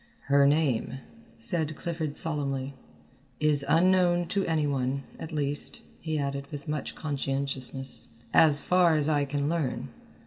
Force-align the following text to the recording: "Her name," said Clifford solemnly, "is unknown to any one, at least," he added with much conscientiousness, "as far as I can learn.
"Her 0.33 0.47
name," 0.47 0.97
said 1.37 1.75
Clifford 1.75 2.15
solemnly, 2.15 2.73
"is 3.39 3.63
unknown 3.69 4.27
to 4.29 4.43
any 4.47 4.65
one, 4.65 5.03
at 5.19 5.31
least," 5.31 5.81
he 5.99 6.17
added 6.17 6.47
with 6.51 6.67
much 6.67 6.95
conscientiousness, 6.95 8.07
"as 8.33 8.63
far 8.63 8.95
as 8.95 9.07
I 9.07 9.25
can 9.25 9.47
learn. 9.47 9.89